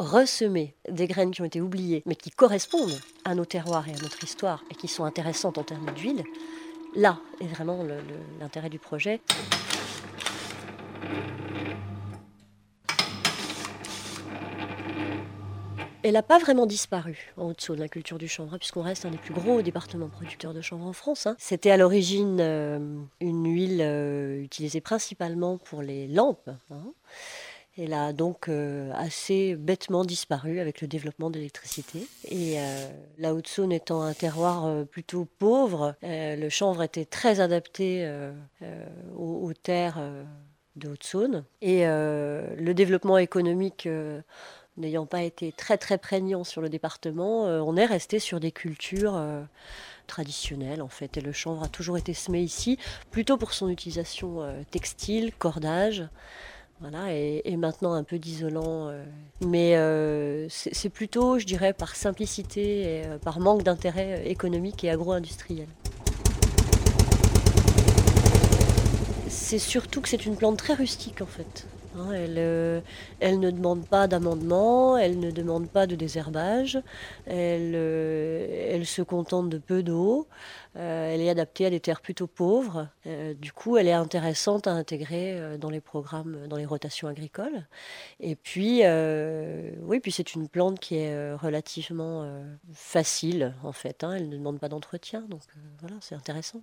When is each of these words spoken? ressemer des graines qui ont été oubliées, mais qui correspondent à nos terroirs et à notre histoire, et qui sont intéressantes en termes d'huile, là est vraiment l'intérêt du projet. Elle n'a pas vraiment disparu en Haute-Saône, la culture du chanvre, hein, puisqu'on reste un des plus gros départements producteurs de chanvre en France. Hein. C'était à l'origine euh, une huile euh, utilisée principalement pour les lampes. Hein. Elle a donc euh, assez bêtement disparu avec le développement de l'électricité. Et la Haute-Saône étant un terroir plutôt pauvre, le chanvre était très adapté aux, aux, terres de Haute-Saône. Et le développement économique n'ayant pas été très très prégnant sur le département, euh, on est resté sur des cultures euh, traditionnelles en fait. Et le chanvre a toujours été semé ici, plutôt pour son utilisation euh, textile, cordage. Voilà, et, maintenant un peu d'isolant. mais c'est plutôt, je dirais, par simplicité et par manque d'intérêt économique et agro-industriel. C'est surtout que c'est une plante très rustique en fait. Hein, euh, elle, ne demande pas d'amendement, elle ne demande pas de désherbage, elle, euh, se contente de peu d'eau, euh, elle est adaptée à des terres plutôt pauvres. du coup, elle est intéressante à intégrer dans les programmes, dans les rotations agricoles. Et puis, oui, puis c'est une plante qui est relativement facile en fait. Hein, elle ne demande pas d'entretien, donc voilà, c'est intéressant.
ressemer 0.00 0.74
des 0.88 1.06
graines 1.06 1.30
qui 1.30 1.42
ont 1.42 1.46
été 1.46 1.60
oubliées, 1.60 2.02
mais 2.06 2.14
qui 2.14 2.30
correspondent 2.30 2.98
à 3.24 3.34
nos 3.34 3.44
terroirs 3.44 3.88
et 3.88 3.92
à 3.92 4.02
notre 4.02 4.24
histoire, 4.24 4.64
et 4.70 4.74
qui 4.74 4.88
sont 4.88 5.04
intéressantes 5.04 5.58
en 5.58 5.62
termes 5.62 5.92
d'huile, 5.92 6.24
là 6.94 7.18
est 7.40 7.46
vraiment 7.46 7.84
l'intérêt 8.40 8.70
du 8.70 8.78
projet. 8.78 9.20
Elle 16.02 16.14
n'a 16.14 16.22
pas 16.22 16.38
vraiment 16.38 16.64
disparu 16.64 17.30
en 17.36 17.50
Haute-Saône, 17.50 17.78
la 17.78 17.88
culture 17.88 18.16
du 18.16 18.26
chanvre, 18.26 18.54
hein, 18.54 18.58
puisqu'on 18.58 18.80
reste 18.80 19.04
un 19.04 19.10
des 19.10 19.18
plus 19.18 19.34
gros 19.34 19.60
départements 19.60 20.08
producteurs 20.08 20.54
de 20.54 20.62
chanvre 20.62 20.86
en 20.86 20.94
France. 20.94 21.26
Hein. 21.26 21.36
C'était 21.38 21.70
à 21.70 21.76
l'origine 21.76 22.38
euh, 22.40 22.78
une 23.20 23.46
huile 23.46 23.82
euh, 23.82 24.40
utilisée 24.42 24.80
principalement 24.80 25.58
pour 25.58 25.82
les 25.82 26.08
lampes. 26.08 26.48
Hein. 26.70 26.94
Elle 27.78 27.92
a 27.92 28.12
donc 28.12 28.48
euh, 28.48 28.90
assez 28.94 29.54
bêtement 29.54 30.04
disparu 30.04 30.60
avec 30.60 30.80
le 30.80 30.88
développement 30.88 31.30
de 31.30 31.36
l'électricité. 31.36 32.06
Et 32.28 32.56
la 33.18 33.34
Haute-Saône 33.34 33.72
étant 33.72 34.02
un 34.02 34.12
terroir 34.12 34.84
plutôt 34.86 35.26
pauvre, 35.38 35.94
le 36.02 36.48
chanvre 36.48 36.82
était 36.82 37.04
très 37.04 37.40
adapté 37.40 38.10
aux, 39.16 39.46
aux, 39.46 39.52
terres 39.52 40.00
de 40.76 40.88
Haute-Saône. 40.88 41.44
Et 41.62 41.84
le 41.84 42.72
développement 42.72 43.18
économique 43.18 43.88
n'ayant 44.80 45.06
pas 45.06 45.22
été 45.22 45.52
très 45.52 45.78
très 45.78 45.98
prégnant 45.98 46.44
sur 46.44 46.60
le 46.60 46.68
département, 46.68 47.46
euh, 47.46 47.60
on 47.60 47.76
est 47.76 47.86
resté 47.86 48.18
sur 48.18 48.40
des 48.40 48.52
cultures 48.52 49.16
euh, 49.16 49.42
traditionnelles 50.06 50.82
en 50.82 50.88
fait. 50.88 51.16
Et 51.16 51.20
le 51.20 51.32
chanvre 51.32 51.62
a 51.62 51.68
toujours 51.68 51.98
été 51.98 52.14
semé 52.14 52.40
ici, 52.40 52.78
plutôt 53.10 53.36
pour 53.36 53.52
son 53.52 53.68
utilisation 53.68 54.42
euh, 54.42 54.62
textile, 54.70 55.32
cordage. 55.38 56.04
Voilà, 56.80 57.14
et, 57.14 57.56
maintenant 57.58 57.92
un 57.92 58.04
peu 58.04 58.18
d'isolant. 58.18 58.90
mais 59.40 59.76
c'est 60.48 60.88
plutôt, 60.88 61.38
je 61.38 61.44
dirais, 61.44 61.72
par 61.72 61.94
simplicité 61.94 62.82
et 62.82 63.02
par 63.22 63.38
manque 63.38 63.62
d'intérêt 63.62 64.26
économique 64.26 64.82
et 64.84 64.90
agro-industriel. 64.90 65.68
C'est 69.28 69.58
surtout 69.58 70.00
que 70.00 70.08
c'est 70.08 70.26
une 70.26 70.36
plante 70.36 70.56
très 70.56 70.74
rustique 70.74 71.20
en 71.22 71.26
fait. 71.26 71.66
Hein, 71.96 72.12
euh, 72.12 72.80
elle, 73.18 73.40
ne 73.40 73.50
demande 73.50 73.86
pas 73.86 74.06
d'amendement, 74.06 74.96
elle 74.96 75.18
ne 75.18 75.30
demande 75.30 75.68
pas 75.68 75.86
de 75.86 75.96
désherbage, 75.96 76.80
elle, 77.26 77.74
euh, 77.74 78.84
se 78.84 79.02
contente 79.02 79.48
de 79.50 79.58
peu 79.58 79.82
d'eau, 79.82 80.28
euh, 80.76 81.12
elle 81.12 81.20
est 81.20 81.28
adaptée 81.30 81.66
à 81.66 81.70
des 81.70 81.80
terres 81.80 82.00
plutôt 82.00 82.26
pauvres. 82.26 82.88
du 83.40 83.52
coup, 83.52 83.76
elle 83.76 83.88
est 83.88 83.92
intéressante 83.92 84.66
à 84.66 84.72
intégrer 84.72 85.58
dans 85.58 85.70
les 85.70 85.80
programmes, 85.80 86.46
dans 86.48 86.56
les 86.56 86.66
rotations 86.66 87.08
agricoles. 87.08 87.66
Et 88.20 88.36
puis, 88.36 88.82
oui, 89.82 90.00
puis 90.00 90.12
c'est 90.12 90.34
une 90.34 90.48
plante 90.48 90.80
qui 90.80 90.96
est 90.96 91.34
relativement 91.34 92.26
facile 92.72 93.54
en 93.62 93.72
fait. 93.72 94.04
Hein, 94.04 94.14
elle 94.16 94.28
ne 94.28 94.36
demande 94.36 94.58
pas 94.60 94.68
d'entretien, 94.68 95.22
donc 95.22 95.42
voilà, 95.80 95.96
c'est 96.00 96.14
intéressant. 96.14 96.62